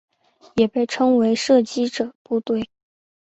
[0.55, 2.67] 也被称为射击者部队。